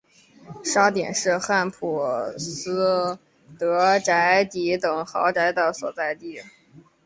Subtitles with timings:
[0.63, 2.01] 沙点是汉普
[2.39, 3.19] 斯
[3.59, 6.39] 德宅邸等豪宅的所在地。